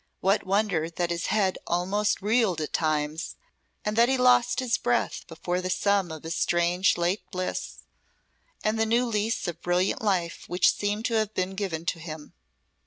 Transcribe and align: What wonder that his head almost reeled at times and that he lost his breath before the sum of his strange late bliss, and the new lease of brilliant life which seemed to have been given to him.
What 0.19 0.47
wonder 0.47 0.89
that 0.89 1.11
his 1.11 1.27
head 1.27 1.59
almost 1.67 2.23
reeled 2.23 2.59
at 2.59 2.73
times 2.73 3.35
and 3.85 3.95
that 3.97 4.09
he 4.09 4.17
lost 4.17 4.59
his 4.59 4.79
breath 4.79 5.27
before 5.27 5.61
the 5.61 5.69
sum 5.69 6.11
of 6.11 6.23
his 6.23 6.33
strange 6.35 6.97
late 6.97 7.29
bliss, 7.29 7.83
and 8.63 8.79
the 8.79 8.87
new 8.87 9.05
lease 9.05 9.47
of 9.47 9.61
brilliant 9.61 10.01
life 10.01 10.45
which 10.47 10.73
seemed 10.73 11.05
to 11.05 11.13
have 11.19 11.35
been 11.35 11.53
given 11.53 11.85
to 11.85 11.99
him. 11.99 12.33